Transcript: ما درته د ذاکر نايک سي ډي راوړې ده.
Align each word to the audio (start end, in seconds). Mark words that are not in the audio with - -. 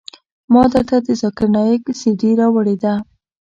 ما 0.53 0.63
درته 0.73 0.97
د 1.05 1.07
ذاکر 1.21 1.47
نايک 1.55 1.83
سي 1.99 2.09
ډي 2.19 2.31
راوړې 2.39 2.75
ده. 2.83 2.93